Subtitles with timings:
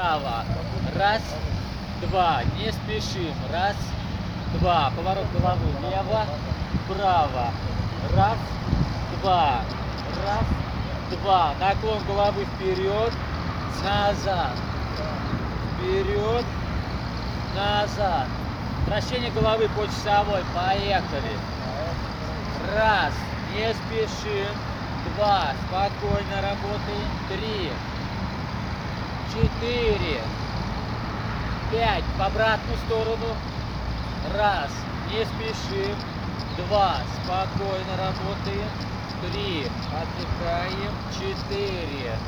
[0.00, 0.46] Право.
[0.96, 1.20] Раз,
[2.00, 2.40] два.
[2.56, 3.34] Не спешим.
[3.52, 3.76] Раз,
[4.58, 4.90] два.
[4.96, 6.24] Поворот головы влево,
[6.86, 7.52] вправо.
[8.16, 8.38] Раз,
[9.20, 9.60] два.
[10.24, 10.46] Раз,
[11.10, 11.54] два.
[11.60, 13.12] Наклон головы вперед,
[13.84, 14.56] назад.
[15.74, 16.46] Вперед,
[17.54, 18.26] назад.
[18.86, 20.42] Вращение головы по часовой.
[20.54, 21.36] Поехали.
[22.74, 23.12] Раз.
[23.52, 24.48] Не спешим.
[25.14, 25.52] Два.
[25.68, 27.10] Спокойно работаем.
[27.28, 27.70] Три.
[29.30, 30.20] Четыре.
[31.70, 32.04] Пять.
[32.18, 33.36] В обратную сторону.
[34.34, 34.70] Раз.
[35.08, 35.96] Не спешим.
[36.56, 36.96] Два.
[37.22, 38.68] Спокойно работаем.
[39.22, 39.68] Три.
[39.92, 40.92] Отдыхаем.
[41.12, 42.18] Четыре.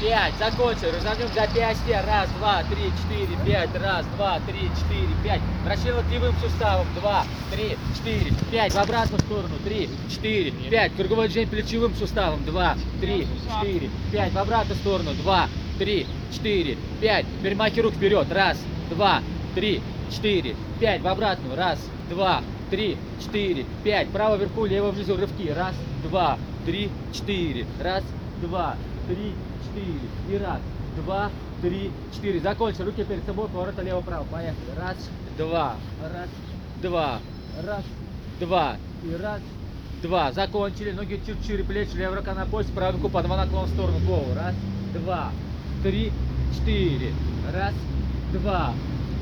[0.00, 0.34] Пять.
[0.38, 0.90] Закончили.
[0.90, 2.00] Разомнем запястье.
[2.00, 3.74] Раз, два, три, четыре, пять.
[3.74, 5.40] Раз, два, три, четыре, пять.
[5.64, 6.86] Вращение локтевым суставом.
[6.94, 8.72] Два, три, четыре, пять.
[8.72, 9.54] В обратную сторону.
[9.64, 10.94] Три, четыре, пять.
[10.96, 12.44] Круговое движение плечевым суставом.
[12.44, 14.32] Два, три, четыре, пять.
[14.32, 15.14] В обратную сторону.
[15.14, 15.48] Два,
[15.78, 17.26] три, четыре, пять.
[17.42, 18.26] Перемахи рук вперед.
[18.32, 18.58] Раз,
[18.90, 19.22] два,
[19.54, 21.00] три, четыре, пять.
[21.00, 21.56] В обратную.
[21.56, 21.78] Раз,
[22.10, 24.08] два, три, четыре, пять.
[24.08, 25.16] Право вверху, лево внизу.
[25.16, 25.48] Рывки.
[25.50, 27.66] Раз, два, три, четыре.
[27.80, 28.02] Раз,
[28.42, 28.76] два,
[29.08, 29.32] три,
[29.64, 30.00] четыре.
[30.30, 30.60] И раз,
[31.02, 31.30] два,
[31.62, 32.40] три, четыре.
[32.40, 32.84] Закончили.
[32.84, 34.24] Руки перед собой, поворота лево-право.
[34.24, 34.56] Поехали.
[34.76, 34.96] Раз,
[35.38, 36.28] два, раз,
[36.82, 37.20] два,
[37.64, 37.84] раз,
[38.40, 38.76] два.
[39.04, 39.40] И раз,
[40.02, 40.32] два.
[40.32, 40.90] Закончили.
[40.90, 43.98] Ноги чуть шире плечи, левая рука на пояс, правая руку по два наклон в сторону
[44.06, 44.34] голову.
[44.34, 44.54] Раз,
[44.92, 45.30] два,
[45.82, 46.12] три,
[46.54, 47.12] четыре.
[47.54, 47.74] Раз,
[48.32, 48.74] два,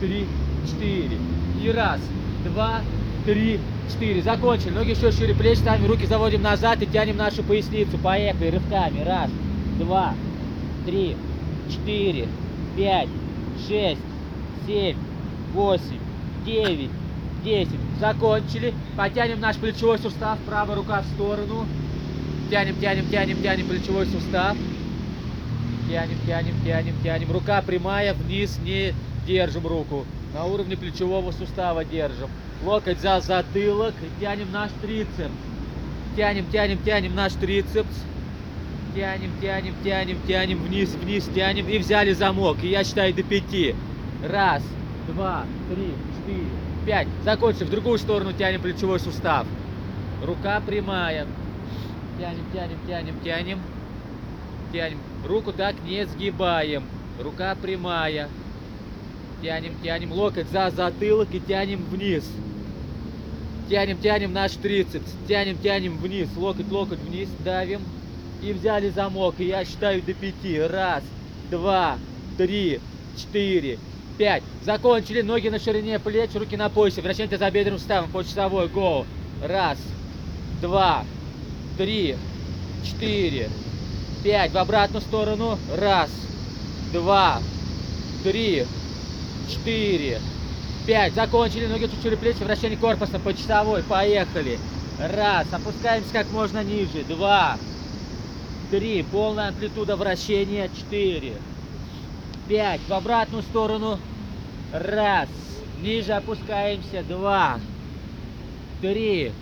[0.00, 0.26] три,
[0.66, 1.18] четыре.
[1.62, 2.00] И раз,
[2.44, 2.80] два,
[3.26, 3.60] три,
[3.92, 4.22] четыре.
[4.22, 4.70] Закончили.
[4.70, 7.98] Ноги еще шире плечи, ставим руки, заводим назад и тянем нашу поясницу.
[7.98, 8.50] Поехали.
[8.50, 9.02] Рывками.
[9.02, 9.30] Раз,
[9.78, 10.14] два,
[10.86, 11.16] три,
[11.70, 12.28] четыре,
[12.76, 13.08] пять,
[13.68, 14.00] шесть,
[14.66, 14.96] семь,
[15.52, 15.98] восемь,
[16.46, 16.90] девять,
[17.44, 17.80] десять.
[18.00, 18.72] Закончили.
[18.96, 20.38] Потянем наш плечевой сустав.
[20.46, 21.66] Правая рука в сторону.
[22.48, 24.56] Тянем, тянем, тянем, тянем плечевой сустав.
[25.90, 27.32] Тянем, тянем, тянем, тянем.
[27.32, 28.92] Рука прямая, вниз не
[29.26, 30.04] держим руку.
[30.36, 32.28] На уровне плечевого сустава держим.
[32.62, 33.94] Локоть за затылок.
[34.02, 35.32] И тянем наш трицепс.
[36.14, 37.96] Тянем, тянем, тянем наш трицепс.
[38.94, 41.66] Тянем, тянем, тянем, тянем вниз, вниз, тянем.
[41.70, 42.58] И взяли замок.
[42.62, 43.74] И я считаю до пяти.
[44.22, 44.62] Раз,
[45.08, 46.46] два, три, четыре,
[46.84, 47.08] пять.
[47.24, 47.64] Закончили.
[47.64, 49.46] В другую сторону тянем плечевой сустав.
[50.22, 51.26] Рука прямая.
[52.18, 53.58] Тянем, тянем, тянем, тянем.
[54.70, 54.98] Тянем.
[55.26, 56.84] Руку так не сгибаем.
[57.22, 58.28] Рука прямая.
[59.42, 60.12] Тянем, тянем.
[60.12, 62.24] Локоть за затылок и тянем вниз.
[63.68, 65.10] Тянем, тянем наш трицепс.
[65.28, 66.28] Тянем, тянем вниз.
[66.36, 67.28] Локоть, локоть вниз.
[67.44, 67.82] Давим.
[68.42, 69.34] И взяли замок.
[69.38, 70.58] И я считаю до пяти.
[70.58, 71.02] Раз,
[71.50, 71.98] два,
[72.38, 72.80] три,
[73.16, 73.78] четыре,
[74.18, 74.42] пять.
[74.64, 75.20] Закончили.
[75.20, 77.02] Ноги на ширине плеч, руки на поясе.
[77.02, 78.66] Вращение за бедренным ставом по часовой.
[78.66, 79.04] Go.
[79.42, 79.78] Раз,
[80.62, 81.04] два,
[81.76, 82.16] три,
[82.84, 83.50] четыре,
[84.24, 84.52] пять.
[84.52, 85.58] В обратную сторону.
[85.76, 86.10] Раз,
[86.92, 87.42] два,
[88.22, 88.64] три,
[89.48, 90.20] четыре,
[90.86, 91.14] пять.
[91.14, 91.66] Закончили.
[91.66, 92.42] Ноги чуть шире плечи.
[92.42, 93.82] Вращение корпуса по часовой.
[93.82, 94.58] Поехали.
[94.98, 95.46] Раз.
[95.52, 97.04] Опускаемся как можно ниже.
[97.08, 97.58] Два.
[98.70, 99.02] Три.
[99.02, 100.68] Полная амплитуда вращения.
[100.68, 101.34] Четыре.
[102.48, 102.80] Пять.
[102.88, 103.98] В обратную сторону.
[104.72, 105.28] Раз.
[105.82, 107.02] Ниже опускаемся.
[107.02, 107.60] Два.
[108.80, 109.32] Три.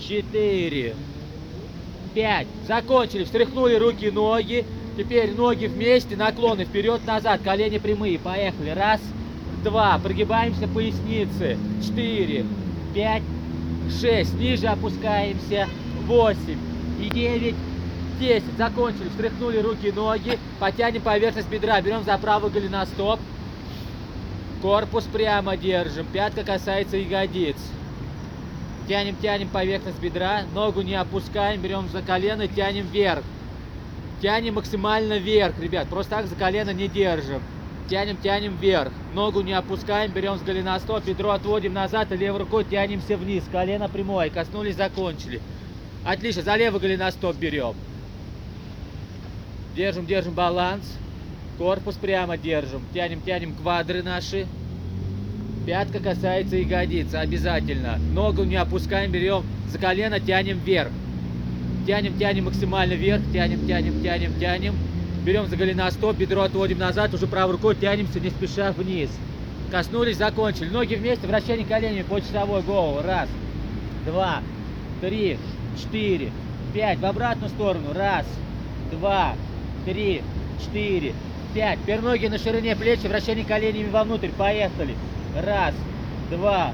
[0.00, 0.96] Четыре.
[2.14, 2.48] Пять.
[2.66, 3.24] Закончили.
[3.24, 4.66] Встряхнули руки, ноги.
[4.96, 8.18] Теперь ноги вместе, наклоны вперед-назад, колени прямые.
[8.18, 8.70] Поехали.
[8.70, 9.00] Раз,
[9.64, 9.98] два.
[9.98, 11.56] Прогибаемся поясницы.
[11.82, 12.44] Четыре,
[12.94, 13.22] пять,
[14.00, 14.34] шесть.
[14.34, 15.68] Ниже опускаемся.
[16.06, 16.58] Восемь
[17.00, 17.54] и девять,
[18.20, 18.56] десять.
[18.58, 19.08] Закончили.
[19.08, 20.38] Встряхнули руки, ноги.
[20.60, 21.80] Потянем поверхность бедра.
[21.80, 23.18] Берем за правый голеностоп.
[24.60, 26.06] Корпус прямо держим.
[26.12, 27.56] Пятка касается ягодиц.
[28.88, 30.42] Тянем, тянем поверхность бедра.
[30.54, 31.62] Ногу не опускаем.
[31.62, 33.22] Берем за колено, тянем вверх.
[34.22, 35.88] Тянем максимально вверх, ребят.
[35.88, 37.42] Просто так за колено не держим.
[37.90, 38.92] Тянем, тянем вверх.
[39.14, 43.42] Ногу не опускаем, берем с голеностоп, бедро отводим назад и левой рукой тянемся вниз.
[43.50, 44.30] Колено прямое.
[44.30, 45.40] Коснулись, закончили.
[46.04, 47.74] Отлично, за левый голеностоп берем.
[49.74, 50.84] Держим, держим баланс.
[51.58, 52.82] Корпус прямо держим.
[52.94, 54.46] Тянем, тянем квадры наши.
[55.66, 57.98] Пятка касается ягодицы, обязательно.
[57.98, 60.92] Ногу не опускаем, берем за колено, тянем вверх.
[61.86, 64.74] Тянем, тянем максимально вверх, тянем, тянем, тянем, тянем.
[65.24, 69.10] Берем за голеностоп, бедро отводим назад, уже правой рукой тянемся, не спеша вниз.
[69.70, 70.68] Коснулись, закончили.
[70.68, 73.00] Ноги вместе, вращение коленями по часовой голову.
[73.02, 73.28] Раз,
[74.04, 74.42] два,
[75.00, 75.38] три,
[75.80, 76.30] четыре,
[76.74, 76.98] пять.
[76.98, 77.92] В обратную сторону.
[77.94, 78.26] Раз,
[78.90, 79.34] два,
[79.84, 80.22] три,
[80.60, 81.14] четыре,
[81.54, 81.78] пять.
[81.82, 84.28] Теперь ноги на ширине плеч, вращение коленями вовнутрь.
[84.36, 84.94] Поехали.
[85.40, 85.74] Раз,
[86.30, 86.72] два,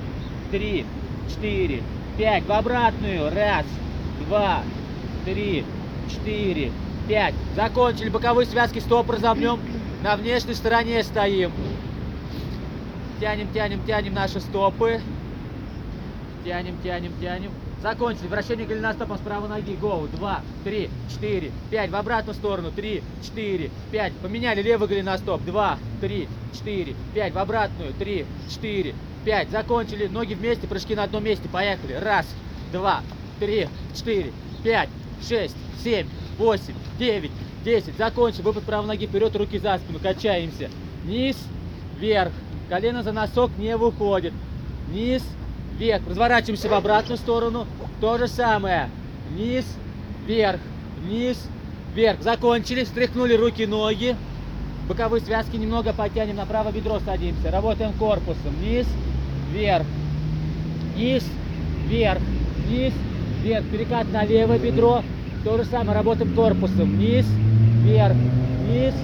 [0.51, 0.85] три,
[1.31, 1.83] четыре,
[2.19, 2.45] пять.
[2.47, 3.33] В обратную.
[3.33, 3.65] Раз,
[4.27, 4.63] два,
[5.25, 5.65] три,
[6.11, 6.73] четыре,
[7.09, 7.35] пять.
[7.55, 8.09] Закончили.
[8.09, 9.59] Боковые связки стоп разомнем.
[10.03, 11.53] На внешней стороне стоим.
[13.20, 15.00] Тянем, тянем, тянем наши стопы.
[16.44, 17.50] Тянем, тянем, тянем.
[17.82, 18.26] Закончили.
[18.29, 19.75] Вращение голеностопом с правой ноги.
[19.75, 20.09] Гоу.
[20.09, 21.91] Два, три, четыре, пять.
[21.91, 22.71] В обратную сторону.
[22.71, 24.12] Три, четыре, пять.
[24.14, 25.43] Поменяли левый голеностоп.
[25.44, 27.32] Два, три, четыре, пять.
[27.32, 27.93] В обратную.
[27.94, 28.94] Три, четыре,
[29.25, 29.50] пять.
[29.50, 30.06] Закончили.
[30.06, 30.67] Ноги вместе.
[30.67, 31.49] Прыжки на одном месте.
[31.49, 31.94] Поехали.
[31.94, 32.26] Раз,
[32.73, 33.03] два,
[33.38, 34.32] три, четыре,
[34.64, 34.88] пять,
[35.26, 36.06] шесть, семь,
[36.38, 37.31] восемь, девять,
[37.65, 37.97] десять.
[37.97, 38.43] Закончили.
[38.43, 39.99] Выпад правой ноги вперед, руки за спину.
[39.99, 40.70] Качаемся.
[41.05, 41.37] Низ,
[41.99, 42.32] вверх.
[42.69, 44.32] Колено за носок не выходит.
[44.93, 45.23] Низ,
[45.79, 46.06] вверх.
[46.09, 47.67] Разворачиваемся в обратную сторону.
[48.00, 48.91] То же самое.
[49.37, 49.65] Низ,
[50.26, 50.61] вверх.
[51.09, 51.38] Низ,
[51.94, 52.23] вверх.
[52.23, 52.85] Закончили.
[52.85, 54.17] Стряхнули руки, ноги.
[54.88, 56.37] Боковые связки немного потянем.
[56.37, 57.50] На правое бедро садимся.
[57.50, 58.55] Работаем корпусом.
[58.62, 58.87] Низ,
[59.53, 59.87] вверх.
[60.97, 61.25] Низ,
[61.87, 62.21] вверх.
[62.69, 62.93] Низ,
[63.49, 63.65] вверх.
[63.67, 65.03] Перекат на левое бедро.
[65.45, 65.97] То же самое.
[65.97, 66.99] Работаем корпусом.
[66.99, 67.27] Низ,
[67.83, 68.15] вверх.
[68.71, 68.95] Низ,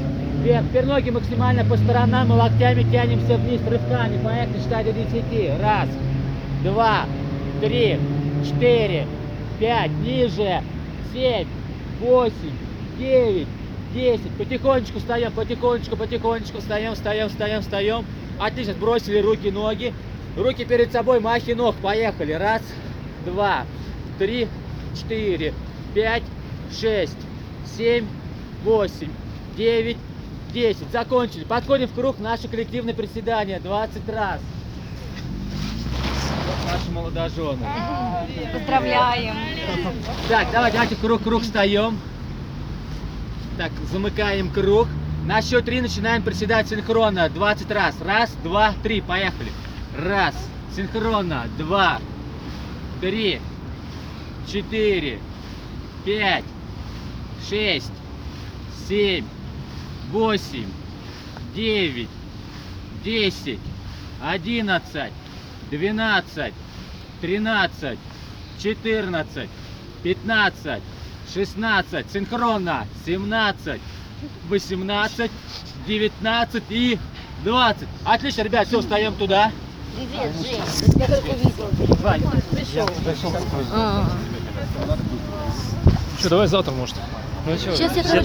[0.42, 0.64] вверх.
[0.68, 4.22] Теперь ноги максимально по сторонам и локтями тянемся вниз рывками.
[4.22, 5.60] Поехали, считай до 10.
[5.60, 5.88] Раз,
[6.62, 7.06] два,
[7.60, 7.98] три,
[8.44, 9.06] четыре,
[9.58, 10.62] пять, ниже,
[11.12, 11.46] семь,
[12.00, 12.52] восемь,
[12.98, 13.48] девять,
[13.94, 14.30] десять.
[14.36, 18.04] Потихонечку встаем, потихонечку, потихонечку встаем, встаем, встаем, встаем.
[18.38, 19.94] Отлично, сбросили руки, ноги.
[20.36, 21.76] Руки перед собой, махи ног.
[21.76, 22.32] Поехали.
[22.32, 22.62] Раз,
[23.24, 23.64] два, три,
[24.18, 25.54] четыре,
[25.94, 26.22] пять,
[26.70, 27.18] шесть,
[27.76, 28.06] семь,
[28.62, 29.10] восемь,
[29.56, 29.96] девять,
[30.52, 30.90] десять.
[30.92, 31.44] Закончили.
[31.44, 33.58] Подходим в круг наше коллективное приседание.
[33.60, 34.40] 20 раз.
[36.46, 37.66] Вот наши молодожены.
[38.52, 39.34] Поздравляем.
[40.28, 41.98] Так, давай, давайте круг, круг встаем.
[43.58, 44.88] Так, замыкаем круг.
[45.26, 47.94] На счет три начинаем приседать синхронно 20 раз.
[48.00, 49.50] Раз, два, три, поехали.
[49.98, 50.34] Раз,
[50.74, 51.98] синхронно, два,
[53.00, 53.40] три,
[54.50, 55.18] четыре,
[56.04, 56.44] пять,
[57.48, 57.90] шесть,
[58.88, 59.24] семь,
[60.10, 60.68] восемь,
[61.54, 62.08] девять,
[63.02, 63.60] десять,
[64.22, 65.12] одиннадцать,
[65.70, 66.54] двенадцать,
[67.20, 67.98] тринадцать,
[68.62, 69.50] четырнадцать,
[70.02, 70.82] пятнадцать,
[71.32, 73.80] шестнадцать, синхронно, семнадцать,
[74.48, 75.30] восемнадцать,
[75.86, 76.98] девятнадцать и
[77.42, 77.88] двадцать.
[78.04, 79.50] Отлично, ребят, все, встаем туда.
[79.96, 80.98] Привет, Жень.
[80.98, 81.68] Я только видел.
[82.02, 82.88] Ваня, Пришел.
[86.18, 86.96] Что, давай завтра, может.
[87.58, 88.22] Сейчас я, короче,